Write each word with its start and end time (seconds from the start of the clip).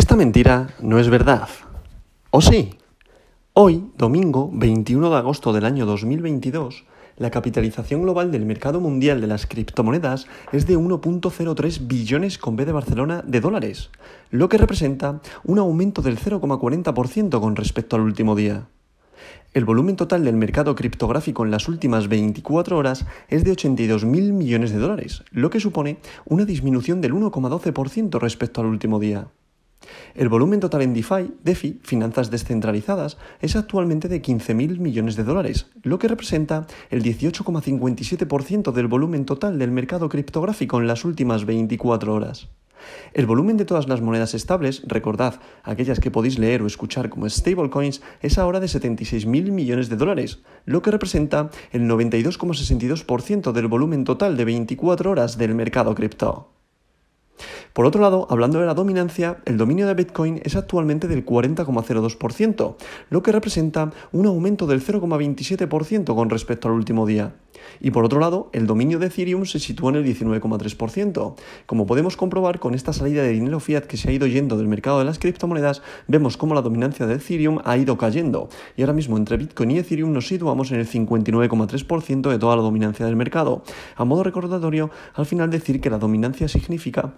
Esta 0.00 0.16
mentira 0.16 0.70
no 0.80 0.98
es 0.98 1.10
verdad. 1.10 1.46
¿O 2.30 2.40
sí? 2.40 2.70
Hoy, 3.52 3.84
domingo 3.98 4.48
21 4.50 5.10
de 5.10 5.16
agosto 5.16 5.52
del 5.52 5.66
año 5.66 5.84
2022, 5.84 6.84
la 7.18 7.30
capitalización 7.30 8.00
global 8.00 8.32
del 8.32 8.46
mercado 8.46 8.80
mundial 8.80 9.20
de 9.20 9.26
las 9.26 9.44
criptomonedas 9.44 10.26
es 10.52 10.66
de 10.66 10.78
1.03 10.78 11.86
billones 11.86 12.38
con 12.38 12.56
B 12.56 12.64
de 12.64 12.72
Barcelona 12.72 13.22
de 13.26 13.42
dólares, 13.42 13.90
lo 14.30 14.48
que 14.48 14.56
representa 14.56 15.20
un 15.44 15.58
aumento 15.58 16.00
del 16.00 16.18
0,40% 16.18 17.38
con 17.38 17.54
respecto 17.54 17.96
al 17.96 18.02
último 18.02 18.34
día. 18.34 18.68
El 19.52 19.66
volumen 19.66 19.96
total 19.96 20.24
del 20.24 20.34
mercado 20.34 20.74
criptográfico 20.76 21.44
en 21.44 21.50
las 21.50 21.68
últimas 21.68 22.08
24 22.08 22.78
horas 22.78 23.04
es 23.28 23.44
de 23.44 23.52
82.000 23.52 24.32
millones 24.32 24.72
de 24.72 24.78
dólares, 24.78 25.24
lo 25.30 25.50
que 25.50 25.60
supone 25.60 25.98
una 26.24 26.46
disminución 26.46 27.02
del 27.02 27.12
1,12% 27.12 28.18
respecto 28.18 28.62
al 28.62 28.68
último 28.68 28.98
día. 28.98 29.28
El 30.14 30.28
volumen 30.28 30.60
total 30.60 30.82
en 30.82 30.94
DeFi, 30.94 31.34
DeFi, 31.42 31.80
finanzas 31.82 32.30
descentralizadas, 32.30 33.16
es 33.40 33.56
actualmente 33.56 34.08
de 34.08 34.20
15.000 34.20 34.78
millones 34.78 35.16
de 35.16 35.24
dólares, 35.24 35.66
lo 35.82 35.98
que 35.98 36.08
representa 36.08 36.66
el 36.90 37.02
18,57% 37.02 38.72
del 38.72 38.86
volumen 38.86 39.24
total 39.24 39.58
del 39.58 39.70
mercado 39.70 40.08
criptográfico 40.08 40.80
en 40.80 40.86
las 40.86 41.04
últimas 41.04 41.46
24 41.46 42.14
horas. 42.14 42.48
El 43.12 43.26
volumen 43.26 43.56
de 43.56 43.64
todas 43.64 43.88
las 43.88 44.00
monedas 44.00 44.34
estables, 44.34 44.82
recordad, 44.86 45.40
aquellas 45.62 46.00
que 46.00 46.10
podéis 46.10 46.38
leer 46.38 46.62
o 46.62 46.66
escuchar 46.66 47.10
como 47.10 47.28
stablecoins, 47.28 48.00
es 48.22 48.38
ahora 48.38 48.60
de 48.60 48.66
76.000 48.66 49.50
millones 49.50 49.88
de 49.88 49.96
dólares, 49.96 50.40
lo 50.64 50.82
que 50.82 50.90
representa 50.90 51.50
el 51.72 51.82
92,62% 51.82 53.52
del 53.52 53.66
volumen 53.66 54.04
total 54.04 54.36
de 54.36 54.44
24 54.44 55.10
horas 55.10 55.36
del 55.36 55.54
mercado 55.54 55.94
cripto. 55.94 56.50
Por 57.72 57.86
otro 57.86 58.00
lado, 58.00 58.26
hablando 58.30 58.58
de 58.58 58.66
la 58.66 58.74
dominancia, 58.74 59.38
el 59.44 59.56
dominio 59.56 59.86
de 59.86 59.94
Bitcoin 59.94 60.40
es 60.44 60.56
actualmente 60.56 61.06
del 61.06 61.24
40,02%, 61.24 62.76
lo 63.10 63.22
que 63.22 63.32
representa 63.32 63.92
un 64.12 64.26
aumento 64.26 64.66
del 64.66 64.82
0,27% 64.84 66.14
con 66.14 66.30
respecto 66.30 66.68
al 66.68 66.74
último 66.74 67.06
día. 67.06 67.34
Y 67.80 67.90
por 67.90 68.04
otro 68.04 68.20
lado, 68.20 68.50
el 68.52 68.66
dominio 68.66 68.98
de 68.98 69.06
Ethereum 69.06 69.44
se 69.44 69.58
sitúa 69.58 69.90
en 69.90 69.96
el 69.96 70.04
19,3%. 70.04 71.34
Como 71.66 71.86
podemos 71.86 72.16
comprobar 72.16 72.58
con 72.58 72.74
esta 72.74 72.92
salida 72.92 73.22
de 73.22 73.30
dinero 73.30 73.60
fiat 73.60 73.84
que 73.84 73.96
se 73.96 74.08
ha 74.08 74.12
ido 74.12 74.26
yendo 74.26 74.56
del 74.56 74.68
mercado 74.68 74.98
de 74.98 75.04
las 75.04 75.18
criptomonedas, 75.18 75.82
vemos 76.08 76.36
cómo 76.36 76.54
la 76.54 76.62
dominancia 76.62 77.06
de 77.06 77.14
Ethereum 77.14 77.60
ha 77.64 77.76
ido 77.76 77.96
cayendo. 77.98 78.48
Y 78.76 78.82
ahora 78.82 78.94
mismo 78.94 79.16
entre 79.16 79.36
Bitcoin 79.36 79.70
y 79.70 79.78
Ethereum 79.78 80.12
nos 80.12 80.26
situamos 80.26 80.72
en 80.72 80.80
el 80.80 80.88
59,3% 80.88 82.30
de 82.30 82.38
toda 82.38 82.56
la 82.56 82.62
dominancia 82.62 83.06
del 83.06 83.16
mercado. 83.16 83.62
A 83.96 84.04
modo 84.04 84.24
recordatorio, 84.24 84.90
al 85.14 85.26
final 85.26 85.50
decir 85.50 85.80
que 85.80 85.90
la 85.90 85.98
dominancia 85.98 86.48
significa 86.48 87.14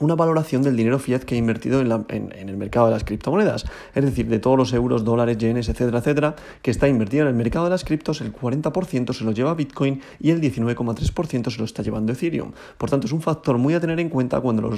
una 0.00 0.14
valoración 0.14 0.62
del 0.62 0.76
dinero 0.76 0.98
fiat 0.98 1.22
que 1.22 1.34
ha 1.34 1.38
invertido 1.38 1.80
en, 1.80 2.32
el 2.32 2.56
mercado 2.56 2.86
de 2.86 2.92
las 2.92 3.04
criptomonedas. 3.04 3.64
Es 3.94 4.04
decir, 4.04 4.26
de 4.28 4.38
todos 4.38 4.58
los 4.58 4.72
euros, 4.72 5.04
dólares, 5.04 5.38
yenes, 5.38 5.68
etcétera, 5.68 5.98
etcétera, 5.98 6.36
que 6.62 6.70
está 6.70 6.88
invertido 6.88 7.22
en 7.22 7.28
el 7.28 7.34
mercado 7.34 7.64
de 7.64 7.70
las 7.70 7.84
criptos, 7.84 8.20
el 8.20 8.32
40% 8.32 9.12
se 9.12 9.24
lo 9.24 9.32
lleva 9.32 9.54
Bitcoin 9.54 10.00
y 10.20 10.30
el 10.30 10.40
19,3% 10.40 11.50
se 11.50 11.58
lo 11.58 11.64
está 11.64 11.82
llevando 11.82 12.12
Ethereum. 12.12 12.52
Por 12.78 12.90
tanto, 12.90 13.06
es 13.06 13.12
un 13.12 13.22
factor 13.22 13.58
muy 13.58 13.74
a 13.74 13.80
tener 13.80 14.00
en 14.00 14.08
cuenta 14.08 14.40
cuando 14.40 14.70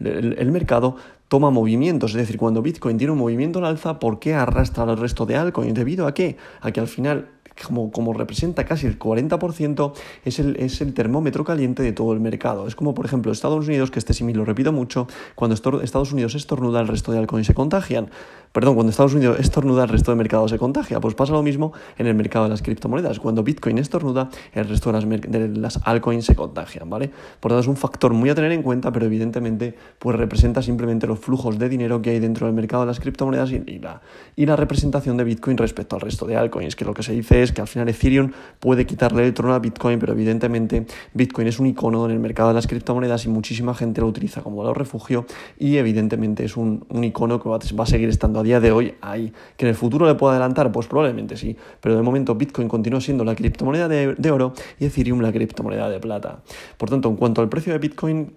el, 0.00 0.52
mercado 0.52 0.96
toma 1.28 1.50
movimientos. 1.50 2.10
Es 2.12 2.16
decir, 2.16 2.36
cuando 2.36 2.62
Bitcoin 2.62 2.98
tiene 2.98 3.12
un 3.12 3.18
movimiento 3.18 3.58
al 3.58 3.66
alza, 3.66 3.98
¿por 3.98 4.18
qué 4.18 4.34
arrastra 4.34 4.84
al 4.84 4.96
resto 4.96 5.26
de 5.26 5.36
altcoins? 5.36 5.74
¿Debido 5.74 6.06
a 6.06 6.14
qué? 6.14 6.36
A 6.60 6.72
que 6.72 6.80
al 6.80 6.88
final 6.88 7.28
como, 7.64 7.90
como, 7.90 8.12
representa 8.12 8.64
casi 8.64 8.86
el 8.86 8.98
40%, 8.98 9.92
es 10.24 10.38
el, 10.38 10.56
es 10.56 10.80
el 10.80 10.94
termómetro 10.94 11.44
caliente 11.44 11.82
de 11.82 11.92
todo 11.92 12.12
el 12.12 12.20
mercado. 12.20 12.66
Es 12.66 12.74
como, 12.74 12.94
por 12.94 13.06
ejemplo, 13.06 13.32
Estados 13.32 13.66
Unidos, 13.66 13.90
que 13.90 13.98
este 13.98 14.14
símil 14.14 14.36
lo 14.36 14.44
repito 14.44 14.72
mucho, 14.72 15.06
cuando 15.34 15.54
Estados 15.54 16.12
Unidos 16.12 16.34
estornuda, 16.34 16.80
el 16.80 16.88
resto 16.88 17.12
de 17.12 17.18
altcoins 17.18 17.46
se 17.46 17.54
contagian. 17.54 18.10
Perdón, 18.56 18.74
cuando 18.74 18.90
Estados 18.90 19.12
Unidos 19.12 19.38
estornuda, 19.38 19.82
el 19.82 19.90
resto 19.90 20.12
del 20.12 20.16
mercado 20.16 20.48
se 20.48 20.56
contagia. 20.56 20.98
Pues 20.98 21.14
pasa 21.14 21.34
lo 21.34 21.42
mismo 21.42 21.74
en 21.98 22.06
el 22.06 22.14
mercado 22.14 22.46
de 22.46 22.48
las 22.48 22.62
criptomonedas. 22.62 23.20
Cuando 23.20 23.42
Bitcoin 23.42 23.76
estornuda, 23.76 24.30
el 24.54 24.66
resto 24.66 24.90
de 24.90 24.98
las, 24.98 25.74
de 25.76 25.80
altcoins 25.84 26.24
se 26.24 26.34
contagian, 26.34 26.88
¿vale? 26.88 27.10
Por 27.38 27.50
tanto, 27.50 27.60
es 27.60 27.66
un 27.66 27.76
factor 27.76 28.14
muy 28.14 28.30
a 28.30 28.34
tener 28.34 28.52
en 28.52 28.62
cuenta, 28.62 28.90
pero 28.90 29.04
evidentemente, 29.04 29.74
pues 29.98 30.16
representa 30.16 30.62
simplemente 30.62 31.06
los 31.06 31.18
flujos 31.18 31.58
de 31.58 31.68
dinero 31.68 32.00
que 32.00 32.08
hay 32.08 32.18
dentro 32.18 32.46
del 32.46 32.54
mercado 32.54 32.84
de 32.84 32.86
las 32.86 32.98
criptomonedas 32.98 33.50
y, 33.52 33.78
la, 33.78 34.00
y 34.36 34.46
la 34.46 34.56
representación 34.56 35.18
de 35.18 35.24
Bitcoin 35.24 35.58
respecto 35.58 35.96
al 35.96 36.00
resto 36.00 36.24
de 36.24 36.36
altcoins, 36.36 36.76
que 36.76 36.86
lo 36.86 36.94
que 36.94 37.02
se 37.02 37.12
dice 37.12 37.42
es 37.42 37.52
que 37.52 37.60
al 37.60 37.68
final 37.68 37.90
Ethereum 37.90 38.32
puede 38.58 38.86
quitarle 38.86 39.26
el 39.26 39.34
trono 39.34 39.52
a 39.52 39.58
Bitcoin, 39.58 39.98
pero 39.98 40.14
evidentemente 40.14 40.86
Bitcoin 41.12 41.48
es 41.48 41.58
un 41.58 41.66
icono 41.66 42.06
en 42.06 42.12
el 42.12 42.20
mercado 42.20 42.48
de 42.48 42.54
las 42.54 42.66
criptomonedas 42.66 43.26
y 43.26 43.28
muchísima 43.28 43.74
gente 43.74 44.00
lo 44.00 44.06
utiliza 44.06 44.40
como 44.40 44.56
valor 44.56 44.78
refugio 44.78 45.26
y 45.58 45.76
evidentemente 45.76 46.42
es 46.42 46.56
un, 46.56 46.86
icono 47.02 47.38
que 47.38 47.50
va 47.50 47.58
a 47.58 47.86
seguir 47.86 48.08
estando 48.08 48.40
a 48.40 48.45
día 48.46 48.60
de 48.60 48.72
hoy 48.72 48.94
ahí. 49.00 49.32
¿Que 49.56 49.66
en 49.66 49.70
el 49.70 49.74
futuro 49.74 50.06
le 50.06 50.14
pueda 50.14 50.32
adelantar? 50.32 50.72
Pues 50.72 50.86
probablemente 50.86 51.36
sí, 51.36 51.56
pero 51.80 51.96
de 51.96 52.02
momento 52.02 52.34
Bitcoin 52.34 52.68
continúa 52.68 53.00
siendo 53.00 53.24
la 53.24 53.34
criptomoneda 53.34 53.88
de, 53.88 54.14
de 54.14 54.30
oro 54.30 54.54
y 54.78 54.86
Ethereum 54.86 55.20
la 55.20 55.32
criptomoneda 55.32 55.90
de 55.90 56.00
plata. 56.00 56.42
Por 56.78 56.88
tanto, 56.88 57.08
en 57.08 57.16
cuanto 57.16 57.42
al 57.42 57.48
precio 57.48 57.72
de 57.72 57.78
Bitcoin, 57.78 58.32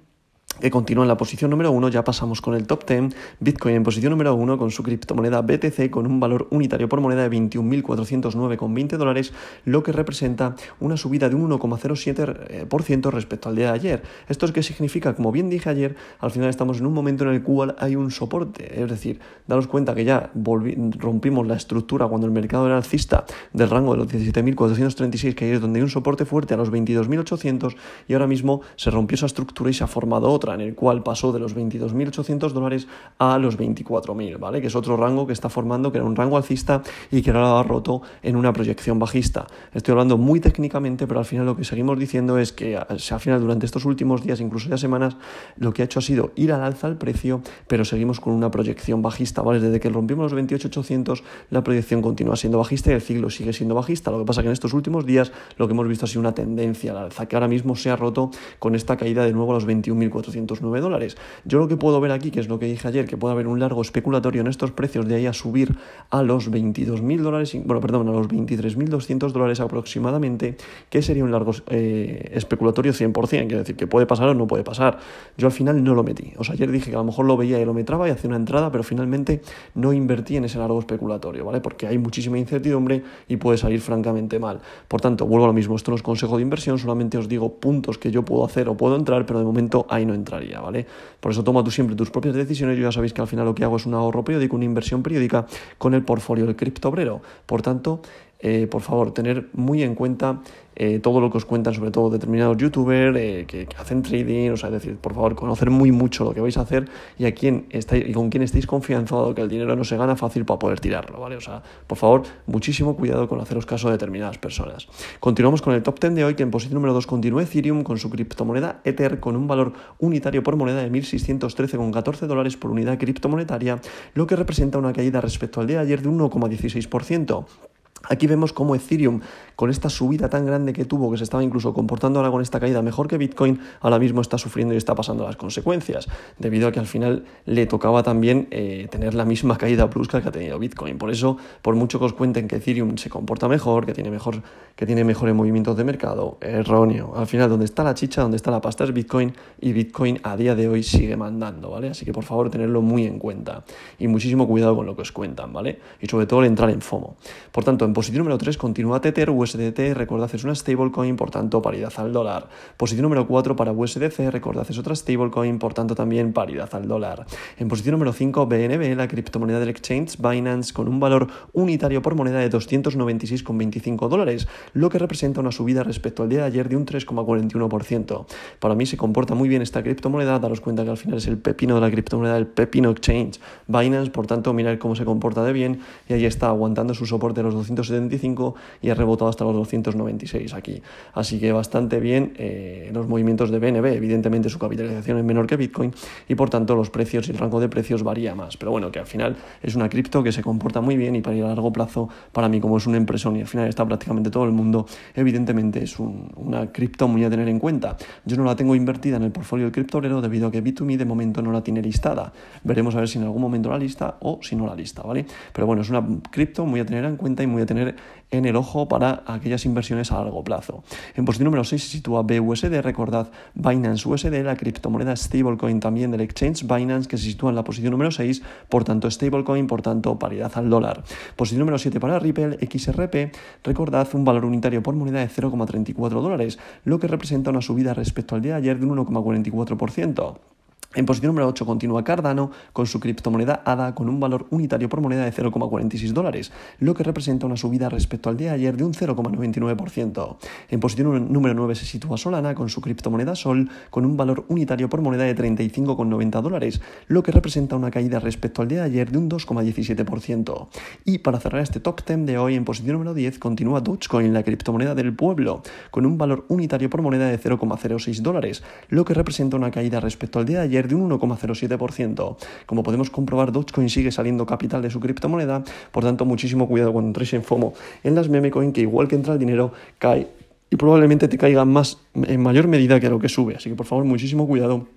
que 0.59 0.71
continúa 0.71 1.03
en 1.03 1.07
la 1.07 1.17
posición 1.17 1.51
número 1.51 1.71
1, 1.71 1.89
ya 1.89 2.03
pasamos 2.03 2.41
con 2.41 2.53
el 2.53 2.67
top 2.67 2.85
10, 2.85 3.15
Bitcoin 3.39 3.75
en 3.75 3.83
posición 3.83 4.11
número 4.11 4.35
1 4.35 4.57
con 4.57 4.71
su 4.71 4.83
criptomoneda 4.83 5.41
BTC 5.41 5.89
con 5.89 6.05
un 6.05 6.19
valor 6.19 6.47
unitario 6.51 6.89
por 6.89 7.01
moneda 7.01 7.27
de 7.27 7.37
21.409,20 7.37 8.97
dólares, 8.97 9.33
lo 9.65 9.83
que 9.83 9.91
representa 9.91 10.55
una 10.79 10.97
subida 10.97 11.29
de 11.29 11.35
un 11.35 11.49
1,07% 11.49 13.11
respecto 13.11 13.49
al 13.49 13.55
día 13.55 13.67
de 13.67 13.73
ayer. 13.73 14.03
¿Esto 14.27 14.45
es 14.45 14.51
qué 14.51 14.63
significa? 14.63 15.15
Como 15.15 15.31
bien 15.31 15.49
dije 15.49 15.69
ayer, 15.69 15.95
al 16.19 16.31
final 16.31 16.49
estamos 16.49 16.79
en 16.79 16.85
un 16.85 16.93
momento 16.93 17.23
en 17.23 17.31
el 17.31 17.43
cual 17.43 17.75
hay 17.79 17.95
un 17.95 18.11
soporte, 18.11 18.81
es 18.81 18.89
decir, 18.89 19.19
daros 19.47 19.67
cuenta 19.67 19.95
que 19.95 20.03
ya 20.03 20.31
rompimos 20.33 21.47
la 21.47 21.55
estructura 21.55 22.07
cuando 22.07 22.27
el 22.27 22.33
mercado 22.33 22.65
era 22.65 22.77
alcista 22.77 23.25
del 23.53 23.69
rango 23.69 23.93
de 23.93 23.99
los 23.99 24.07
17.436, 24.07 25.35
que 25.35 25.45
ahí 25.45 25.51
es 25.51 25.61
donde 25.61 25.79
hay 25.79 25.83
un 25.83 25.89
soporte 25.89 26.25
fuerte 26.25 26.53
a 26.53 26.57
los 26.57 26.71
22.800 26.71 27.75
y 28.07 28.13
ahora 28.13 28.27
mismo 28.27 28.61
se 28.75 28.91
rompió 28.91 29.15
esa 29.15 29.25
estructura 29.25 29.69
y 29.69 29.73
se 29.73 29.83
ha 29.83 29.87
formado 29.87 30.29
otra 30.29 30.48
en 30.55 30.61
el 30.61 30.75
cual 30.75 31.03
pasó 31.03 31.31
de 31.31 31.39
los 31.39 31.55
22.800 31.55 32.51
dólares 32.51 32.87
a 33.17 33.37
los 33.37 33.57
24.000, 33.57 34.39
¿vale? 34.39 34.61
Que 34.61 34.67
es 34.67 34.75
otro 34.75 34.97
rango 34.97 35.27
que 35.27 35.33
está 35.33 35.49
formando, 35.49 35.91
que 35.91 35.97
era 35.97 36.05
un 36.05 36.15
rango 36.15 36.37
alcista 36.37 36.81
y 37.11 37.21
que 37.21 37.31
ahora 37.31 37.41
lo 37.41 37.57
ha 37.57 37.63
roto 37.63 38.01
en 38.23 38.35
una 38.35 38.53
proyección 38.53 38.99
bajista. 38.99 39.47
Estoy 39.73 39.93
hablando 39.93 40.17
muy 40.17 40.39
técnicamente, 40.39 41.07
pero 41.07 41.19
al 41.19 41.25
final 41.25 41.45
lo 41.45 41.55
que 41.55 41.63
seguimos 41.63 41.97
diciendo 41.99 42.37
es 42.37 42.51
que 42.51 42.77
al 42.77 42.99
final 42.99 43.41
durante 43.41 43.65
estos 43.65 43.85
últimos 43.85 44.23
días, 44.23 44.39
incluso 44.39 44.69
ya 44.69 44.77
semanas, 44.77 45.17
lo 45.57 45.73
que 45.73 45.81
ha 45.81 45.85
hecho 45.85 45.99
ha 45.99 46.01
sido 46.01 46.31
ir 46.35 46.51
al 46.53 46.61
alza 46.61 46.87
el 46.87 46.97
precio, 46.97 47.41
pero 47.67 47.85
seguimos 47.85 48.19
con 48.19 48.33
una 48.33 48.51
proyección 48.51 49.01
bajista, 49.01 49.41
¿vale? 49.41 49.59
Desde 49.59 49.79
que 49.79 49.89
rompimos 49.89 50.31
los 50.31 50.41
28.800, 50.41 51.23
la 51.49 51.63
proyección 51.63 52.01
continúa 52.01 52.35
siendo 52.35 52.57
bajista 52.57 52.91
y 52.91 52.93
el 52.93 53.01
ciclo 53.01 53.29
sigue 53.29 53.53
siendo 53.53 53.75
bajista. 53.75 54.11
Lo 54.11 54.19
que 54.19 54.25
pasa 54.25 54.41
que 54.41 54.47
en 54.47 54.53
estos 54.53 54.73
últimos 54.73 55.05
días 55.05 55.31
lo 55.57 55.67
que 55.67 55.73
hemos 55.73 55.87
visto 55.87 56.05
ha 56.05 56.07
sido 56.07 56.21
una 56.21 56.33
tendencia 56.33 56.91
al 56.91 56.97
alza, 56.97 57.27
que 57.27 57.35
ahora 57.35 57.47
mismo 57.47 57.75
se 57.75 57.89
ha 57.89 57.95
roto 57.95 58.31
con 58.59 58.75
esta 58.75 58.97
caída 58.97 59.23
de 59.23 59.33
nuevo 59.33 59.51
a 59.51 59.55
los 59.55 59.67
21.400 59.67 60.38
dólares. 60.45 61.17
Yo 61.45 61.59
lo 61.59 61.67
que 61.67 61.77
puedo 61.77 61.99
ver 62.01 62.11
aquí, 62.11 62.31
que 62.31 62.39
es 62.39 62.47
lo 62.47 62.59
que 62.59 62.65
dije 62.65 62.87
ayer, 62.87 63.05
que 63.05 63.17
puede 63.17 63.33
haber 63.33 63.47
un 63.47 63.59
largo 63.59 63.81
especulatorio 63.81 64.41
en 64.41 64.47
estos 64.47 64.71
precios 64.71 65.07
de 65.07 65.15
ahí 65.15 65.25
a 65.25 65.33
subir 65.33 65.75
a 66.09 66.23
los 66.23 66.51
22.000 66.51 67.21
dólares, 67.21 67.57
bueno, 67.65 67.81
perdón, 67.81 68.07
a 68.09 68.11
los 68.11 68.27
23.200 68.27 69.31
dólares 69.31 69.59
aproximadamente, 69.59 70.57
que 70.89 71.01
sería 71.01 71.23
un 71.23 71.31
largo 71.31 71.51
eh, 71.67 72.31
especulatorio 72.33 72.93
100%, 72.93 73.13
quiere 73.29 73.57
decir 73.57 73.75
que 73.75 73.87
puede 73.87 74.05
pasar 74.05 74.29
o 74.29 74.33
no 74.33 74.47
puede 74.47 74.63
pasar. 74.63 74.99
Yo 75.37 75.47
al 75.47 75.53
final 75.53 75.83
no 75.83 75.95
lo 75.95 76.03
metí. 76.03 76.33
O 76.37 76.43
sea, 76.43 76.53
ayer 76.53 76.71
dije 76.71 76.89
que 76.89 76.95
a 76.95 76.99
lo 76.99 77.05
mejor 77.05 77.25
lo 77.25 77.37
veía 77.37 77.59
y 77.59 77.65
lo 77.65 77.73
metraba 77.73 78.07
y 78.07 78.11
hacía 78.11 78.27
una 78.27 78.37
entrada, 78.37 78.71
pero 78.71 78.83
finalmente 78.83 79.41
no 79.75 79.93
invertí 79.93 80.37
en 80.37 80.45
ese 80.45 80.57
largo 80.57 80.79
especulatorio, 80.79 81.45
¿vale? 81.45 81.61
Porque 81.61 81.87
hay 81.87 81.97
muchísima 81.97 82.37
incertidumbre 82.37 83.03
y 83.27 83.37
puede 83.37 83.57
salir 83.57 83.81
francamente 83.81 84.39
mal. 84.39 84.59
Por 84.87 85.01
tanto, 85.01 85.25
vuelvo 85.25 85.45
a 85.45 85.47
lo 85.47 85.53
mismo, 85.53 85.75
esto 85.75 85.91
no 85.91 85.95
es 85.95 86.03
consejo 86.03 86.37
de 86.37 86.43
inversión, 86.43 86.77
solamente 86.77 87.17
os 87.17 87.27
digo 87.27 87.55
puntos 87.55 87.97
que 87.97 88.11
yo 88.11 88.23
puedo 88.23 88.45
hacer 88.45 88.69
o 88.69 88.75
puedo 88.75 88.95
entrar, 88.95 89.25
pero 89.25 89.39
de 89.39 89.45
momento 89.45 89.85
ahí 89.89 90.05
no 90.05 90.13
¿vale? 90.29 90.85
Por 91.19 91.31
eso 91.31 91.43
toma 91.43 91.63
tú 91.63 91.71
siempre 91.71 91.95
tus 91.95 92.09
propias 92.09 92.35
decisiones. 92.35 92.77
Yo 92.77 92.83
ya 92.83 92.91
sabéis 92.91 93.13
que 93.13 93.21
al 93.21 93.27
final 93.27 93.45
lo 93.45 93.55
que 93.55 93.63
hago 93.63 93.77
es 93.77 93.85
un 93.85 93.93
ahorro 93.93 94.23
periódico, 94.23 94.55
una 94.55 94.65
inversión 94.65 95.03
periódica 95.03 95.45
con 95.77 95.93
el 95.93 96.03
portfolio 96.03 96.45
del 96.45 96.55
criptobrero. 96.55 97.21
Por 97.45 97.61
tanto, 97.61 98.01
eh, 98.39 98.67
por 98.67 98.81
favor, 98.81 99.13
tener 99.13 99.49
muy 99.53 99.83
en 99.83 99.95
cuenta 99.95 100.41
eh, 100.81 100.99
todo 100.99 101.19
lo 101.19 101.29
que 101.29 101.37
os 101.37 101.43
cuentan, 101.43 101.73
sobre 101.73 101.91
todo 101.91 102.09
determinados 102.09 102.55
youtubers 102.55 103.17
eh, 103.17 103.43
que, 103.45 103.67
hacen 103.77 104.01
trading, 104.01 104.51
o 104.51 104.55
sea, 104.57 104.69
es 104.69 104.75
decir, 104.75 104.95
por 104.95 105.13
favor, 105.13 105.35
conocer 105.35 105.69
muy 105.69 105.91
mucho 105.91 106.23
lo 106.23 106.33
que 106.33 106.39
vais 106.39 106.55
a 106.55 106.61
hacer 106.61 106.87
y 107.17 107.25
a 107.25 107.33
quién 107.33 107.65
estáis, 107.69 108.07
y 108.07 108.13
con 108.13 108.29
quién 108.29 108.43
estéis 108.43 108.65
confianzados 108.65 109.35
que 109.35 109.41
el 109.41 109.49
dinero 109.49 109.75
no 109.75 109.83
se 109.83 109.97
gana 109.97 110.15
fácil 110.15 110.45
para 110.45 110.57
poder 110.57 110.79
tirarlo, 110.79 111.19
¿vale? 111.19 111.35
O 111.35 111.41
sea, 111.41 111.61
por 111.85 111.97
favor, 111.97 112.23
muchísimo 112.47 112.95
cuidado 112.95 113.27
con 113.27 113.41
haceros 113.41 113.65
caso 113.65 113.87
de 113.89 113.95
determinadas 113.95 114.37
personas. 114.37 114.87
Continuamos 115.19 115.61
con 115.61 115.73
el 115.73 115.83
top 115.83 115.99
10 115.99 116.15
de 116.15 116.23
hoy, 116.23 116.35
que 116.35 116.43
en 116.43 116.51
posición 116.51 116.75
número 116.75 116.93
2 116.93 117.07
continúa 117.07 117.43
Ethereum 117.43 117.83
con 117.83 117.97
su 117.97 118.09
criptomoneda 118.09 118.79
Ether 118.85 119.19
con 119.19 119.35
un 119.35 119.47
valor 119.47 119.73
unitario 119.99 120.43
por 120.43 120.55
moneda 120.55 120.81
de 120.81 120.89
1.613,14 120.89 122.25
dólares 122.25 122.55
por 122.55 122.71
unidad 122.71 122.97
criptomonetaria, 122.97 123.81
lo 124.13 124.27
que 124.27 124.37
representa 124.37 124.77
una 124.77 124.93
caída 124.93 125.19
respecto 125.19 125.59
al 125.59 125.67
día 125.67 125.79
de 125.79 125.83
ayer 125.83 126.01
de 126.01 126.09
1,16%. 126.09 127.68
Aquí 128.07 128.27
vemos 128.27 128.53
cómo 128.53 128.75
Ethereum, 128.75 129.19
con 129.55 129.69
esta 129.69 129.89
subida 129.89 130.29
tan 130.29 130.45
grande 130.45 130.71
que 130.71 130.85
tuvo, 130.85 131.11
que 131.11 131.17
se 131.17 131.23
estaba 131.25 131.43
incluso 131.43 131.73
comportando 131.73 132.19
ahora 132.19 132.31
con 132.31 132.41
esta 132.41 132.59
caída 132.59 132.81
mejor 132.81 133.07
que 133.07 133.17
Bitcoin, 133.17 133.59
ahora 133.81 133.99
mismo 133.99 134.21
está 134.21 134.37
sufriendo 134.37 134.73
y 134.73 134.77
está 134.77 134.95
pasando 134.95 135.25
las 135.25 135.35
consecuencias, 135.35 136.07
debido 136.37 136.67
a 136.69 136.71
que 136.71 136.79
al 136.79 136.87
final 136.87 137.25
le 137.45 137.65
tocaba 137.65 138.01
también 138.01 138.47
eh, 138.51 138.87
tener 138.89 139.13
la 139.13 139.25
misma 139.25 139.57
caída 139.57 139.85
brusca 139.85 140.21
que 140.21 140.29
ha 140.29 140.31
tenido 140.31 140.57
Bitcoin. 140.59 140.97
Por 140.97 141.11
eso, 141.11 141.37
por 141.61 141.75
mucho 141.75 141.99
que 141.99 142.05
os 142.05 142.13
cuenten 142.13 142.47
que 142.47 142.55
Ethereum 142.55 142.97
se 142.97 143.09
comporta 143.09 143.49
mejor, 143.49 143.85
que 143.85 143.93
tiene, 143.93 144.09
mejor, 144.09 144.41
que 144.75 144.85
tiene 144.85 145.03
mejores 145.03 145.35
movimientos 145.35 145.75
de 145.75 145.83
mercado, 145.83 146.37
erróneo. 146.39 147.13
Al 147.17 147.27
final, 147.27 147.49
donde 147.49 147.65
está 147.65 147.83
la 147.83 147.93
chicha, 147.93 148.21
donde 148.21 148.37
está 148.37 148.51
la 148.51 148.61
pasta 148.61 148.85
es 148.85 148.93
Bitcoin, 148.93 149.33
y 149.59 149.73
Bitcoin 149.73 150.19
a 150.23 150.37
día 150.37 150.55
de 150.55 150.69
hoy 150.69 150.83
sigue 150.83 151.17
mandando, 151.17 151.71
¿vale? 151.71 151.89
Así 151.89 152.05
que 152.05 152.13
por 152.13 152.23
favor, 152.23 152.49
tenerlo 152.49 152.81
muy 152.81 153.05
en 153.05 153.19
cuenta. 153.19 153.65
Y 153.97 154.07
muchísimo 154.07 154.47
cuidado 154.47 154.75
con 154.75 154.85
lo 154.85 154.95
que 154.95 155.01
os 155.01 155.11
cuentan, 155.11 155.51
¿vale? 155.51 155.79
Y 155.99 156.07
sobre 156.07 156.25
todo 156.25 156.39
el 156.41 156.47
entrar 156.47 156.69
en 156.69 156.81
FOMO. 156.81 157.17
Por 157.51 157.63
tanto, 157.63 157.88
en 157.89 157.93
posición 157.93 158.19
número 158.19 158.37
3 158.37 158.55
continúa 158.55 159.01
Tether, 159.01 159.31
USDT, 159.31 159.95
recordad 159.95 160.29
es 160.31 160.43
una 160.43 160.53
stablecoin, 160.53 161.15
por 161.15 161.31
tanto 161.31 161.59
paridad 161.59 161.91
al 161.97 162.13
dólar. 162.13 162.47
Posición 162.77 163.01
número 163.01 163.25
4 163.25 163.55
para 163.55 163.71
USDC, 163.71 164.29
recordad 164.29 164.67
es 164.69 164.77
otra 164.77 164.95
stablecoin, 164.95 165.57
por 165.57 165.73
tanto 165.73 165.95
también 165.95 166.31
paridad 166.31 166.69
al 166.73 166.87
dólar. 166.87 167.25
En 167.57 167.67
posición 167.67 167.93
número 167.93 168.13
5 168.13 168.45
BNB, 168.45 168.95
la 168.95 169.07
criptomoneda 169.07 169.59
del 169.59 169.69
exchange 169.69 170.17
Binance 170.19 170.71
con 170.71 170.87
un 170.87 170.99
valor 170.99 171.29
unitario 171.53 172.03
por 172.03 172.13
moneda 172.13 172.37
de 172.37 172.51
296,25 172.51 174.07
dólares, 174.07 174.47
lo 174.73 174.91
que 174.91 174.99
representa 174.99 175.39
una 175.39 175.51
subida 175.51 175.81
respecto 175.81 176.21
al 176.21 176.29
día 176.29 176.41
de 176.41 176.45
ayer 176.45 176.69
de 176.69 176.75
un 176.75 176.85
3,41%. 176.85 178.27
Para 178.59 178.75
mí 178.75 178.85
se 178.85 178.97
comporta 178.97 179.33
muy 179.33 179.49
bien 179.49 179.63
esta 179.63 179.81
criptomoneda, 179.81 180.37
daros 180.37 180.61
cuenta 180.61 180.83
que 180.83 180.91
al 180.91 180.97
final 180.97 181.17
es 181.17 181.25
el 181.25 181.39
pepino 181.39 181.73
de 181.73 181.81
la 181.81 181.89
criptomoneda, 181.89 182.37
el 182.37 182.45
pepino 182.45 182.91
exchange 182.91 183.39
Binance, 183.65 184.11
por 184.11 184.27
tanto 184.27 184.53
mirad 184.53 184.77
cómo 184.77 184.95
se 184.95 185.05
comporta 185.05 185.43
de 185.43 185.53
bien 185.53 185.79
y 186.07 186.13
ahí 186.13 186.25
está 186.25 186.49
aguantando 186.49 186.93
su 186.93 187.07
soporte 187.07 187.39
de 187.39 187.45
los 187.45 187.55
275 187.79 188.55
y 188.81 188.89
ha 188.89 188.95
rebotado 188.95 189.29
hasta 189.29 189.43
los 189.43 189.53
296 189.53 190.53
aquí. 190.53 190.81
Así 191.13 191.39
que 191.39 191.51
bastante 191.51 191.99
bien 191.99 192.33
eh, 192.37 192.91
los 192.93 193.07
movimientos 193.07 193.51
de 193.51 193.59
BNB. 193.59 193.85
Evidentemente 193.85 194.49
su 194.49 194.59
capitalización 194.59 195.17
es 195.17 195.23
menor 195.23 195.47
que 195.47 195.57
Bitcoin 195.57 195.91
y 196.27 196.35
por 196.35 196.49
tanto 196.49 196.75
los 196.75 196.89
precios 196.89 197.27
y 197.27 197.31
el 197.31 197.37
rango 197.37 197.59
de 197.59 197.69
precios 197.69 198.03
varía 198.03 198.35
más. 198.35 198.57
Pero 198.57 198.71
bueno, 198.71 198.91
que 198.91 198.99
al 198.99 199.05
final 199.05 199.35
es 199.61 199.75
una 199.75 199.89
cripto 199.89 200.23
que 200.23 200.31
se 200.31 200.41
comporta 200.41 200.81
muy 200.81 200.97
bien 200.97 201.15
y 201.15 201.21
para 201.21 201.35
ir 201.35 201.43
a 201.43 201.47
largo 201.47 201.71
plazo, 201.71 202.09
para 202.31 202.49
mí 202.49 202.59
como 202.59 202.77
es 202.77 202.87
una 202.87 202.97
impresión 202.97 203.35
y 203.35 203.41
al 203.41 203.47
final 203.47 203.67
está 203.67 203.85
prácticamente 203.85 204.29
todo 204.29 204.45
el 204.45 204.51
mundo, 204.51 204.85
evidentemente 205.15 205.83
es 205.83 205.97
una 205.99 206.71
cripto 206.71 207.07
muy 207.07 207.23
a 207.23 207.29
tener 207.29 207.47
en 207.47 207.59
cuenta. 207.59 207.97
Yo 208.25 208.37
no 208.37 208.43
la 208.43 208.55
tengo 208.55 208.75
invertida 208.75 209.17
en 209.17 209.23
el 209.23 209.31
portfolio 209.31 209.65
del 209.65 209.73
criptorero 209.73 210.21
debido 210.21 210.47
a 210.47 210.51
que 210.51 210.63
Bit2Me 210.63 210.97
de 210.97 211.05
momento 211.05 211.41
no 211.41 211.51
la 211.51 211.61
tiene 211.61 211.81
listada. 211.81 212.31
Veremos 212.63 212.95
a 212.95 212.99
ver 212.99 213.07
si 213.07 213.17
en 213.17 213.25
algún 213.25 213.41
momento 213.41 213.69
la 213.69 213.77
lista 213.77 214.17
o 214.21 214.39
si 214.41 214.55
no 214.55 214.65
la 214.65 214.75
lista, 214.75 215.01
¿vale? 215.03 215.25
Pero 215.53 215.67
bueno, 215.67 215.81
es 215.81 215.89
una 215.89 216.05
cripto 216.29 216.65
muy 216.65 216.79
a 216.79 216.85
tener 216.85 217.05
en 217.05 217.15
cuenta 217.15 217.43
y 217.43 217.47
muy 217.47 217.61
a 217.61 217.65
tener 217.69 217.95
en 218.31 218.45
el 218.45 218.55
ojo 218.55 218.87
para 218.87 219.23
aquellas 219.27 219.65
inversiones 219.65 220.11
a 220.11 220.15
largo 220.15 220.43
plazo. 220.43 220.83
En 221.15 221.25
posición 221.25 221.45
número 221.45 221.63
6 221.63 221.81
se 221.81 221.89
sitúa 221.89 222.23
BUSD, 222.23 222.81
recordad 222.81 223.29
Binance 223.53 224.07
USD, 224.07 224.43
la 224.43 224.55
criptomoneda 224.55 225.15
stablecoin 225.15 225.79
también 225.79 226.11
del 226.11 226.21
exchange 226.21 226.63
Binance 226.63 227.07
que 227.07 227.17
se 227.17 227.25
sitúa 227.25 227.49
en 227.49 227.55
la 227.55 227.63
posición 227.63 227.91
número 227.91 228.11
6, 228.11 228.41
por 228.69 228.83
tanto 228.83 229.09
stablecoin, 229.09 229.67
por 229.67 229.81
tanto 229.81 230.17
paridad 230.17 230.51
al 230.55 230.69
dólar. 230.69 231.03
Posición 231.35 231.59
número 231.59 231.77
7 231.77 231.99
para 231.99 232.17
Ripple 232.19 232.57
XRP, 232.59 233.33
recordad 233.63 234.07
un 234.13 234.25
valor 234.25 234.45
unitario 234.45 234.81
por 234.81 234.95
moneda 234.95 235.19
de 235.19 235.29
0,34 235.29 236.09
dólares, 236.21 236.57
lo 236.85 236.99
que 236.99 237.07
representa 237.07 237.51
una 237.51 237.61
subida 237.61 237.93
respecto 237.93 238.35
al 238.35 238.41
día 238.41 238.53
de 238.53 238.57
ayer 238.59 238.79
de 238.79 238.85
un 238.85 238.97
1,44%. 238.97 240.58
En 240.95 241.05
posición 241.05 241.29
número 241.29 241.47
8 241.47 241.67
continúa 241.67 242.03
Cardano 242.03 242.49
con 242.73 242.87
su 242.87 242.99
criptomoneda 242.99 243.61
ADA 243.63 243.93
con 243.93 244.09
un 244.09 244.19
valor 244.19 244.47
unitario 244.49 244.89
por 244.89 245.01
moneda 245.01 245.23
de 245.23 245.31
0,46 245.31 246.13
dólares, 246.13 246.51
lo 246.79 246.95
que 246.95 247.03
representa 247.03 247.45
una 247.45 247.57
subida 247.57 247.89
respecto 247.89 248.27
al 248.27 248.37
día 248.37 248.49
de 248.49 248.55
ayer 248.55 248.75
de 248.75 248.85
un 248.85 248.95
0,99%. 248.95 250.37
En 250.71 250.79
posición 250.79 251.31
número 251.31 251.53
9 251.53 251.75
se 251.75 251.85
sitúa 251.85 252.17
Solana 252.17 252.55
con 252.55 252.69
su 252.69 252.81
criptomoneda 252.81 253.35
Sol 253.35 253.69
con 253.91 254.03
un 254.03 254.17
valor 254.17 254.45
unitario 254.47 254.89
por 254.89 255.01
moneda 255.01 255.25
de 255.25 255.35
35,90 255.35 256.41
dólares, 256.41 256.81
lo 257.07 257.21
que 257.21 257.33
representa 257.33 257.75
una 257.75 257.91
caída 257.91 258.19
respecto 258.19 258.63
al 258.63 258.67
día 258.67 258.79
de 258.79 258.85
ayer 258.85 259.11
de 259.11 259.19
un 259.19 259.29
2,17%. 259.29 260.69
Y 261.05 261.19
para 261.19 261.39
cerrar 261.39 261.61
este 261.61 261.79
top 261.79 262.03
10 262.03 262.25
de 262.25 262.39
hoy, 262.39 262.55
en 262.55 262.65
posición 262.65 262.93
número 262.93 263.13
10 263.13 263.37
continúa 263.37 263.81
Dogecoin, 263.81 264.33
la 264.33 264.41
criptomoneda 264.41 264.95
del 264.95 265.15
pueblo, 265.15 265.61
con 265.91 266.07
un 266.07 266.17
valor 266.17 266.45
unitario 266.47 266.89
por 266.89 267.03
moneda 267.03 267.27
de 267.27 267.39
0,06 267.39 268.21
dólares, 268.21 268.63
lo 268.89 269.05
que 269.05 269.13
representa 269.13 269.55
una 269.55 269.69
caída 269.69 269.99
respecto 269.99 270.39
al 270.39 270.47
día 270.47 270.57
de 270.57 270.63
ayer 270.63 270.78
de 270.87 270.95
un 270.95 271.09
1,07%. 271.09 272.37
Como 272.65 272.83
podemos 272.83 273.09
comprobar, 273.09 273.51
Dogecoin 273.51 273.89
sigue 273.89 274.11
saliendo 274.11 274.45
capital 274.45 274.81
de 274.81 274.89
su 274.89 274.99
criptomoneda, 274.99 275.63
por 275.91 276.03
tanto, 276.03 276.25
muchísimo 276.25 276.67
cuidado 276.67 276.93
cuando 276.93 277.09
entréis 277.09 277.33
en 277.33 277.43
FOMO 277.43 277.73
en 278.03 278.15
las 278.15 278.29
memecoin, 278.29 278.71
que 278.71 278.81
igual 278.81 279.07
que 279.07 279.15
entra 279.15 279.33
el 279.33 279.39
dinero, 279.39 279.73
cae 279.97 280.27
y 280.71 280.75
probablemente 280.75 281.27
te 281.27 281.37
caiga 281.37 281.65
más 281.65 281.97
en 282.13 282.41
mayor 282.41 282.67
medida 282.67 282.99
que 282.99 283.09
lo 283.09 283.19
que 283.19 283.29
sube. 283.29 283.55
Así 283.55 283.69
que 283.69 283.75
por 283.75 283.85
favor, 283.85 284.05
muchísimo 284.05 284.47
cuidado 284.47 284.87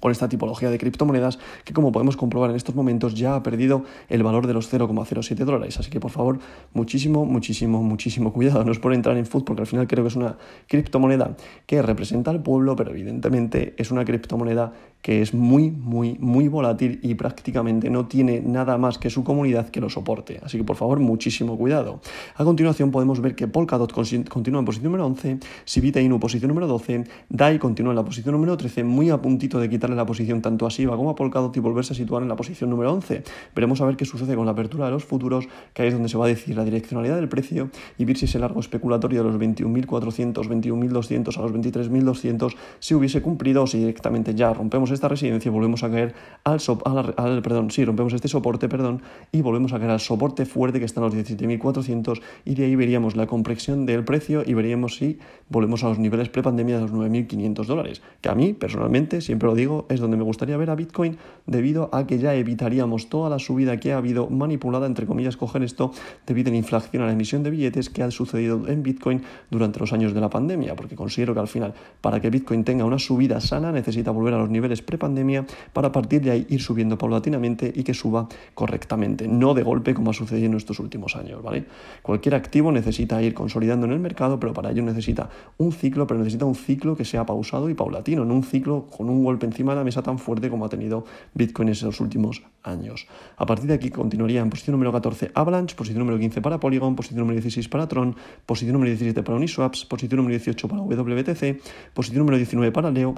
con 0.00 0.10
esta 0.10 0.28
tipología 0.28 0.68
de 0.68 0.78
criptomonedas 0.78 1.38
que 1.64 1.72
como 1.72 1.92
podemos 1.92 2.16
comprobar 2.16 2.50
en 2.50 2.56
estos 2.56 2.74
momentos 2.74 3.14
ya 3.14 3.36
ha 3.36 3.42
perdido 3.44 3.84
el 4.08 4.24
valor 4.24 4.48
de 4.48 4.52
los 4.52 4.72
0,07 4.72 5.36
dólares. 5.44 5.78
Así 5.78 5.90
que 5.90 6.00
por 6.00 6.10
favor, 6.10 6.40
muchísimo, 6.74 7.24
muchísimo, 7.24 7.84
muchísimo 7.84 8.32
cuidado. 8.32 8.64
No 8.64 8.72
es 8.72 8.80
por 8.80 8.94
entrar 8.94 9.16
en 9.16 9.26
food 9.26 9.44
porque 9.44 9.62
al 9.62 9.68
final 9.68 9.86
creo 9.86 10.02
que 10.02 10.08
es 10.08 10.16
una 10.16 10.36
criptomoneda 10.66 11.36
que 11.66 11.82
representa 11.82 12.32
al 12.32 12.42
pueblo, 12.42 12.74
pero 12.74 12.90
evidentemente 12.90 13.74
es 13.76 13.92
una 13.92 14.04
criptomoneda 14.04 14.72
que 15.02 15.20
es 15.20 15.34
muy, 15.34 15.70
muy, 15.70 16.16
muy 16.20 16.48
volátil 16.48 17.00
y 17.02 17.14
prácticamente 17.14 17.90
no 17.90 18.06
tiene 18.06 18.40
nada 18.40 18.78
más 18.78 18.98
que 18.98 19.10
su 19.10 19.24
comunidad 19.24 19.68
que 19.68 19.80
lo 19.80 19.90
soporte. 19.90 20.40
Así 20.42 20.56
que 20.56 20.64
por 20.64 20.76
favor, 20.76 21.00
muchísimo 21.00 21.58
cuidado. 21.58 22.00
A 22.36 22.44
continuación 22.44 22.92
podemos 22.92 23.20
ver 23.20 23.34
que 23.34 23.48
Polkadot 23.48 23.92
continúa 23.92 24.60
en 24.60 24.64
posición 24.64 24.84
número 24.84 25.06
11, 25.06 25.38
Sivita 25.64 26.00
Inu 26.00 26.20
posición 26.20 26.48
número 26.48 26.68
12, 26.68 27.04
DAI 27.28 27.58
continúa 27.58 27.92
en 27.92 27.96
la 27.96 28.04
posición 28.04 28.32
número 28.32 28.56
13, 28.56 28.84
muy 28.84 29.10
a 29.10 29.20
puntito 29.20 29.58
de 29.58 29.68
quitarle 29.68 29.96
la 29.96 30.06
posición 30.06 30.40
tanto 30.40 30.66
a 30.66 30.70
Siva 30.70 30.96
como 30.96 31.10
a 31.10 31.14
Polkadot 31.16 31.56
y 31.56 31.60
volverse 31.60 31.94
a 31.94 31.96
situar 31.96 32.22
en 32.22 32.28
la 32.28 32.36
posición 32.36 32.70
número 32.70 32.92
11. 32.92 33.24
Veremos 33.56 33.80
a 33.80 33.86
ver 33.86 33.96
qué 33.96 34.04
sucede 34.04 34.36
con 34.36 34.46
la 34.46 34.52
apertura 34.52 34.86
de 34.86 34.92
los 34.92 35.04
futuros, 35.04 35.48
que 35.74 35.82
ahí 35.82 35.88
es 35.88 35.94
donde 35.94 36.08
se 36.08 36.16
va 36.16 36.26
a 36.26 36.28
decir 36.28 36.56
la 36.56 36.64
direccionalidad 36.64 37.16
del 37.16 37.28
precio 37.28 37.70
y 37.98 38.04
ver 38.04 38.16
si 38.16 38.26
ese 38.26 38.38
largo 38.38 38.60
especulatorio 38.60 39.24
de 39.24 39.30
los 39.32 39.40
21.400, 39.40 40.32
21.200 40.46 41.36
a 41.36 41.42
los 41.42 41.52
23.200 41.52 42.54
se 42.78 42.94
hubiese 42.94 43.20
cumplido 43.20 43.64
o 43.64 43.66
si 43.66 43.78
directamente 43.78 44.34
ya 44.34 44.52
rompemos 44.52 44.91
esta 44.94 45.08
residencia, 45.08 45.50
volvemos 45.50 45.82
a 45.84 45.90
caer 45.90 46.14
al, 46.44 47.42
perdón, 47.42 47.70
sí, 47.70 47.84
rompemos 47.84 48.12
este 48.12 48.28
soporte, 48.28 48.68
perdón, 48.68 49.02
y 49.30 49.42
volvemos 49.42 49.72
a 49.72 49.78
caer 49.78 49.90
al 49.90 50.00
soporte 50.00 50.46
fuerte 50.46 50.78
que 50.78 50.84
está 50.84 51.00
en 51.00 51.06
los 51.06 51.14
17.400 51.14 52.20
y 52.44 52.54
de 52.54 52.64
ahí 52.64 52.76
veríamos 52.76 53.16
la 53.16 53.26
compresión 53.26 53.86
del 53.86 54.04
precio 54.04 54.42
y 54.44 54.54
veríamos 54.54 54.96
si 54.96 55.18
volvemos 55.48 55.84
a 55.84 55.88
los 55.88 55.98
niveles 55.98 56.28
prepandemia 56.28 56.76
de 56.76 56.82
los 56.82 56.92
9.500 56.92 57.64
dólares, 57.66 58.02
que 58.20 58.28
a 58.28 58.34
mí 58.34 58.52
personalmente, 58.52 59.20
siempre 59.20 59.48
lo 59.48 59.54
digo, 59.54 59.86
es 59.88 60.00
donde 60.00 60.16
me 60.16 60.24
gustaría 60.24 60.56
ver 60.56 60.70
a 60.70 60.74
Bitcoin 60.74 61.16
debido 61.46 61.90
a 61.92 62.06
que 62.06 62.18
ya 62.18 62.34
evitaríamos 62.34 63.08
toda 63.08 63.30
la 63.30 63.38
subida 63.38 63.78
que 63.78 63.92
ha 63.92 63.98
habido 63.98 64.28
manipulada, 64.28 64.86
entre 64.86 65.06
comillas, 65.06 65.36
coger 65.36 65.62
esto 65.62 65.92
debido 66.26 66.48
a 66.48 66.52
la 66.52 66.58
inflación 66.58 67.02
a 67.02 67.06
la 67.06 67.12
emisión 67.12 67.42
de 67.42 67.50
billetes 67.50 67.90
que 67.90 68.02
ha 68.02 68.10
sucedido 68.10 68.66
en 68.68 68.82
Bitcoin 68.82 69.22
durante 69.50 69.78
los 69.78 69.92
años 69.92 70.14
de 70.14 70.20
la 70.20 70.30
pandemia, 70.30 70.76
porque 70.76 70.96
considero 70.96 71.34
que 71.34 71.40
al 71.40 71.48
final, 71.48 71.74
para 72.00 72.20
que 72.20 72.30
Bitcoin 72.30 72.64
tenga 72.64 72.84
una 72.84 72.98
subida 72.98 73.40
sana, 73.40 73.72
necesita 73.72 74.10
volver 74.10 74.34
a 74.34 74.38
los 74.38 74.50
niveles 74.50 74.81
prepandemia 74.82 75.46
para 75.72 75.92
partir 75.92 76.22
de 76.22 76.30
ahí 76.30 76.46
ir 76.48 76.60
subiendo 76.60 76.98
paulatinamente 76.98 77.72
y 77.74 77.82
que 77.82 77.94
suba 77.94 78.28
correctamente, 78.54 79.28
no 79.28 79.54
de 79.54 79.62
golpe 79.62 79.94
como 79.94 80.10
ha 80.10 80.14
sucedido 80.14 80.46
en 80.46 80.54
estos 80.54 80.78
últimos 80.78 81.16
años, 81.16 81.42
¿vale? 81.42 81.64
Cualquier 82.02 82.34
activo 82.34 82.72
necesita 82.72 83.22
ir 83.22 83.34
consolidando 83.34 83.86
en 83.86 83.92
el 83.92 84.00
mercado, 84.00 84.38
pero 84.38 84.52
para 84.52 84.70
ello 84.70 84.82
necesita 84.82 85.28
un 85.58 85.72
ciclo, 85.72 86.06
pero 86.06 86.18
necesita 86.18 86.44
un 86.44 86.54
ciclo 86.54 86.96
que 86.96 87.04
sea 87.04 87.26
pausado 87.26 87.68
y 87.70 87.74
paulatino, 87.74 88.24
no 88.24 88.34
un 88.34 88.44
ciclo 88.44 88.86
con 88.86 89.08
un 89.08 89.24
golpe 89.24 89.46
encima 89.46 89.72
de 89.72 89.78
la 89.78 89.84
mesa 89.84 90.02
tan 90.02 90.18
fuerte 90.18 90.50
como 90.50 90.64
ha 90.64 90.68
tenido 90.68 91.04
Bitcoin 91.34 91.68
en 91.68 91.72
esos 91.72 92.00
últimos 92.00 92.42
años. 92.62 93.06
A 93.36 93.46
partir 93.46 93.66
de 93.66 93.74
aquí 93.74 93.90
continuaría 93.90 94.40
en 94.40 94.50
posición 94.50 94.72
número 94.72 94.92
14 94.92 95.30
Avalanche, 95.34 95.74
posición 95.76 96.00
número 96.00 96.18
15 96.18 96.40
para 96.40 96.60
Polygon, 96.60 96.96
posición 96.96 97.20
número 97.20 97.34
16 97.36 97.68
para 97.68 97.88
Tron, 97.88 98.16
posición 98.46 98.74
número 98.74 98.90
17 98.90 99.22
para 99.22 99.36
Uniswaps, 99.36 99.84
posición 99.84 100.18
número 100.18 100.36
18 100.38 100.68
para 100.68 100.82
WBTC, 100.82 101.60
posición 101.94 102.18
número 102.18 102.36
19 102.36 102.72
para 102.72 102.90
Leo, 102.90 103.14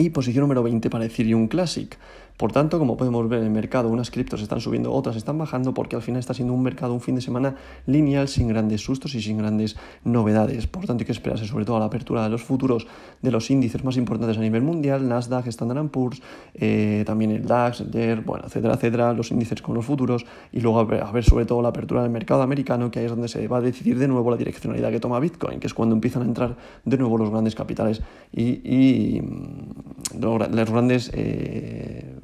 y 0.00 0.10
posición 0.10 0.42
número 0.42 0.62
20 0.62 0.88
para 0.90 1.04
Ethereum 1.04 1.48
Classic. 1.48 1.96
Por 2.40 2.52
tanto, 2.52 2.78
como 2.78 2.96
podemos 2.96 3.28
ver 3.28 3.40
en 3.40 3.44
el 3.44 3.50
mercado, 3.50 3.90
unas 3.90 4.10
criptos 4.10 4.40
están 4.40 4.62
subiendo, 4.62 4.94
otras 4.94 5.14
están 5.14 5.36
bajando, 5.36 5.74
porque 5.74 5.94
al 5.94 6.00
final 6.00 6.20
está 6.20 6.32
siendo 6.32 6.54
un 6.54 6.62
mercado, 6.62 6.94
un 6.94 7.02
fin 7.02 7.14
de 7.14 7.20
semana 7.20 7.56
lineal, 7.84 8.28
sin 8.28 8.48
grandes 8.48 8.80
sustos 8.80 9.14
y 9.14 9.20
sin 9.20 9.36
grandes 9.36 9.76
novedades. 10.04 10.66
Por 10.66 10.86
tanto, 10.86 11.02
hay 11.02 11.04
que 11.04 11.12
esperarse 11.12 11.44
sobre 11.44 11.66
todo 11.66 11.76
a 11.76 11.80
la 11.80 11.84
apertura 11.84 12.22
de 12.22 12.30
los 12.30 12.42
futuros 12.42 12.86
de 13.20 13.30
los 13.30 13.50
índices 13.50 13.84
más 13.84 13.98
importantes 13.98 14.38
a 14.38 14.40
nivel 14.40 14.62
mundial, 14.62 15.06
Nasdaq, 15.06 15.48
Standard 15.48 15.88
Poor's, 15.88 16.22
eh, 16.54 17.04
también 17.04 17.30
el 17.30 17.44
DAX, 17.44 17.82
el 17.82 17.90
DER, 17.90 18.22
bueno, 18.22 18.46
etcétera, 18.46 18.72
etcétera, 18.72 19.12
los 19.12 19.30
índices 19.30 19.60
con 19.60 19.74
los 19.74 19.84
futuros, 19.84 20.24
y 20.50 20.60
luego 20.60 20.80
a 20.80 21.12
ver, 21.12 21.24
sobre 21.24 21.44
todo 21.44 21.60
la 21.60 21.68
apertura 21.68 22.00
del 22.00 22.10
mercado 22.10 22.40
americano, 22.40 22.90
que 22.90 23.00
ahí 23.00 23.04
es 23.04 23.10
donde 23.10 23.28
se 23.28 23.46
va 23.48 23.58
a 23.58 23.60
decidir 23.60 23.98
de 23.98 24.08
nuevo 24.08 24.30
la 24.30 24.38
direccionalidad 24.38 24.90
que 24.90 24.98
toma 24.98 25.20
Bitcoin, 25.20 25.60
que 25.60 25.66
es 25.66 25.74
cuando 25.74 25.94
empiezan 25.94 26.22
a 26.22 26.24
entrar 26.24 26.56
de 26.86 26.96
nuevo 26.96 27.18
los 27.18 27.28
grandes 27.28 27.54
capitales 27.54 28.00
y, 28.32 28.62
y 28.64 29.20
mm, 29.20 30.20
grandes... 30.64 31.10
Eh, 31.12 32.16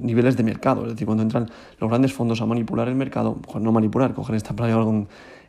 niveles 0.00 0.36
de 0.36 0.42
mercado, 0.42 0.84
es 0.84 0.92
decir, 0.92 1.06
cuando 1.06 1.22
entran 1.22 1.48
los 1.78 1.88
grandes 1.88 2.12
fondos 2.12 2.40
a 2.40 2.46
manipular 2.46 2.88
el 2.88 2.94
mercado, 2.94 3.38
no 3.60 3.72
manipular, 3.72 4.14
coger 4.14 4.36
esta 4.36 4.54
plaga 4.54 4.76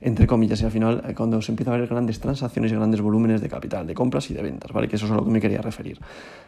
entre 0.02 0.28
comillas, 0.28 0.62
y 0.62 0.66
al 0.66 0.72
final 0.72 1.04
eh, 1.08 1.14
cuando 1.14 1.42
se 1.42 1.52
empieza 1.52 1.74
a 1.74 1.78
ver 1.78 1.88
grandes 1.88 2.20
transacciones 2.20 2.72
y 2.72 2.76
grandes 2.76 3.02
volúmenes 3.02 3.42
de 3.42 3.50
capital, 3.50 3.86
de 3.86 3.94
compras 3.94 4.30
y 4.32 4.34
de 4.34 4.42
ventas, 4.42 4.72
¿vale? 4.72 4.88
Que 4.88 4.96
eso 4.96 5.06
es 5.06 5.12
a 5.12 5.16
lo 5.16 5.26
que 5.26 5.32
me 5.32 5.42
quería 5.42 5.62
referir. 5.62 6.00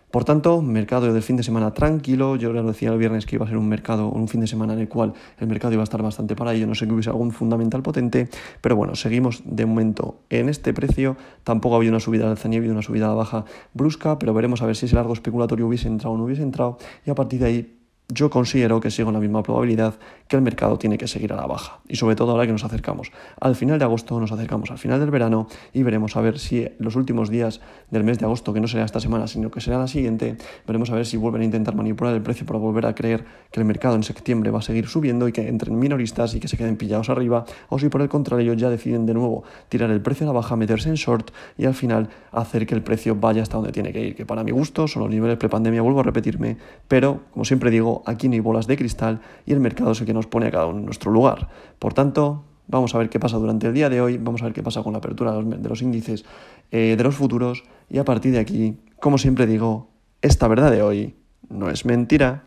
Por 0.10 0.26
tanto, 0.26 0.62
mercado 0.62 1.12
del 1.14 1.24
fin 1.24 1.38
de 1.38 1.44
semana 1.44 1.74
tranquilo, 1.74 2.36
yo 2.36 2.52
les 2.52 2.66
decía 2.66 2.92
el 2.92 2.98
viernes 2.98 3.26
que 3.26 3.38
iba 3.38 3.46
a 3.46 3.48
ser 3.48 3.58
un 3.58 3.68
mercado, 3.68 4.10
un 4.10 4.28
fin 4.28 4.42
de 4.42 4.48
semana 4.48 4.74
en 4.74 4.80
el 4.80 4.90
cual 4.90 5.14
el 5.40 5.48
mercado 5.48 5.74
iba 5.74 5.84
a 5.84 5.86
estar 5.86 6.02
bastante 6.02 6.36
para 6.36 6.54
ello, 6.54 6.68
no 6.68 6.76
sé 6.76 6.86
que 6.86 6.94
hubiese 6.94 7.10
algún 7.10 7.32
fundamental 7.32 7.82
potente, 7.82 8.30
pero 8.60 8.76
bueno, 8.76 8.96
seguimos 8.96 9.42
de 9.46 9.66
momento 9.66 10.20
en 10.30 10.50
este 10.50 10.74
precio, 10.74 11.16
tampoco 11.44 11.76
ha 11.76 11.78
habido 11.78 11.92
una 11.92 12.02
subida 12.02 12.26
al 12.26 12.32
alza 12.32 12.50
ha 12.50 12.58
una 12.58 12.82
subida 12.82 13.10
a 13.10 13.14
baja 13.14 13.46
brusca, 13.74 14.20
pero 14.20 14.34
veremos 14.34 14.62
a 14.62 14.66
ver 14.66 14.76
si 14.76 14.86
ese 14.86 14.96
largo 14.96 15.14
especulatorio 15.14 15.68
hubiese 15.68 15.88
entrado 15.88 16.16
o 16.16 16.18
no 16.18 16.26
hubiese 16.26 16.44
entrado, 16.44 16.78
y 17.06 17.10
a 17.10 17.16
partir 17.16 17.40
de 17.40 17.46
ahí 17.46 17.78
yo 18.14 18.30
considero 18.30 18.80
que 18.80 18.92
sigo 18.92 19.12
la 19.12 19.20
misma 19.20 19.42
probabilidad 19.42 19.96
que 20.28 20.36
el 20.36 20.42
mercado 20.42 20.78
tiene 20.78 20.98
que 20.98 21.08
seguir 21.08 21.34
a 21.34 21.36
la 21.36 21.46
baja. 21.46 21.80
Y 21.88 21.96
sobre 21.96 22.16
todo 22.16 22.32
ahora 22.32 22.46
que 22.46 22.52
nos 22.52 22.64
acercamos 22.64 23.12
al 23.40 23.56
final 23.56 23.80
de 23.80 23.86
agosto, 23.86 24.20
nos 24.20 24.32
acercamos 24.32 24.70
al 24.72 24.78
final 24.78 25.00
del 25.00 25.12
verano 25.12 25.48
y 25.74 25.84
veremos 25.84 26.16
a 26.18 26.22
ver 26.22 26.40
si 26.40 26.68
los 26.80 26.96
últimos 26.96 27.30
días 27.30 27.62
del 27.90 28.04
mes 28.04 28.20
de 28.20 28.26
agosto, 28.26 28.54
que 28.54 28.60
no 28.60 28.68
será 28.68 28.86
esta 28.86 29.00
semana, 29.00 29.28
sino 29.28 29.50
que 29.50 29.62
será 29.62 29.78
la 29.78 29.88
siguiente, 29.88 30.38
veremos 30.68 30.90
a 30.90 30.96
ver 30.96 31.06
si 31.06 31.18
vuelven 31.18 31.42
a 31.42 31.46
intentar 31.46 31.76
manipular 31.76 32.14
el 32.14 32.22
precio 32.22 32.46
para 32.46 32.60
volver 32.60 32.86
a 32.86 32.96
creer 32.96 33.26
que 33.52 33.60
el 33.60 33.66
mercado 33.66 33.96
en 33.96 34.04
septiembre 34.04 34.52
va 34.52 34.60
a 34.60 34.62
seguir 34.62 34.88
subiendo 34.88 35.28
y 35.28 35.32
que 35.32 35.48
entren 35.48 35.78
minoristas 35.78 36.36
y 36.36 36.40
que 36.40 36.48
se 36.48 36.58
queden 36.58 36.78
pillados 36.78 37.10
arriba, 37.10 37.46
o 37.70 37.80
si 37.80 37.90
por 37.90 38.02
el 38.02 38.10
contrario 38.10 38.54
ya 38.54 38.70
deciden 38.70 39.06
de 39.06 39.14
nuevo 39.14 39.44
tirar 39.70 39.90
el 39.92 40.02
precio 40.02 40.26
a 40.26 40.28
la 40.28 40.34
baja, 40.34 40.56
meterse 40.56 40.90
en 40.90 40.96
short 40.96 41.32
y 41.58 41.66
al 41.66 41.74
final 41.74 42.10
hacer 42.32 42.66
que 42.66 42.76
el 42.76 42.84
precio 42.84 43.16
vaya 43.16 43.42
hasta 43.42 43.58
donde 43.58 43.72
tiene 43.72 43.94
que 43.94 44.02
ir, 44.02 44.16
que 44.16 44.26
para 44.26 44.44
mi 44.44 44.52
gusto 44.52 44.88
son 44.88 45.04
los 45.04 45.12
niveles 45.12 45.38
prepandemia, 45.38 45.82
vuelvo 45.82 46.02
a 46.02 46.04
repetirme, 46.04 46.58
pero 46.88 47.22
como 47.32 47.46
siempre 47.46 47.72
digo, 47.72 48.01
aquí 48.06 48.28
no 48.28 48.34
hay 48.34 48.40
bolas 48.40 48.68
de 48.68 48.78
cristal 48.78 49.22
y 49.46 49.54
el 49.54 49.60
mercado 49.60 49.92
es 49.92 50.00
el 50.02 50.06
que 50.06 50.14
nos 50.14 50.28
pone 50.28 50.48
a 50.48 50.52
cada 50.52 50.68
uno 50.68 50.80
en 50.80 50.86
nuestro 50.86 51.12
lugar. 51.12 51.50
Por 51.80 51.94
tanto, 51.94 52.44
vamos 52.68 52.96
a 52.96 52.98
ver 52.98 53.10
qué 53.10 53.20
pasa 53.20 53.38
durante 53.38 53.68
el 53.68 53.74
día 53.74 53.90
de 53.90 54.02
hoy, 54.02 54.18
vamos 54.18 54.42
a 54.42 54.46
ver 54.46 54.54
qué 54.54 54.64
pasa 54.64 54.84
con 54.84 54.94
la 54.94 55.00
apertura 55.00 55.34
de 55.34 55.70
los 55.70 55.82
índices 55.82 56.26
eh, 56.72 56.96
de 56.98 57.04
los 57.04 57.16
futuros 57.16 57.64
y 57.90 57.98
a 57.98 58.06
partir 58.06 58.32
de 58.32 58.40
aquí, 58.40 58.78
como 59.00 59.18
siempre 59.18 59.46
digo, 59.46 59.90
esta 60.22 60.48
verdad 60.48 60.72
de 60.72 60.82
hoy 60.82 61.16
no 61.50 61.70
es 61.70 61.86
mentira. 61.86 62.46